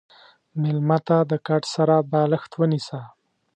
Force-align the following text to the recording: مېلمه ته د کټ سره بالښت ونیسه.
مېلمه 0.61 0.97
ته 1.07 1.17
د 1.31 1.33
کټ 1.47 1.63
سره 1.75 1.95
بالښت 2.11 2.51
ونیسه. 2.55 2.99